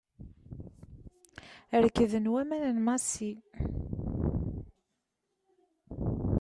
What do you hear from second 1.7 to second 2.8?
Rekden waman n